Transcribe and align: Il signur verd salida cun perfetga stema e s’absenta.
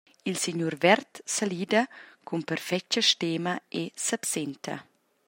Il 0.29 0.37
signur 0.43 0.75
verd 0.83 1.11
salida 1.35 1.83
cun 2.27 2.41
perfetga 2.49 3.01
stema 3.09 3.53
e 3.79 3.83
s’absenta. 4.05 4.75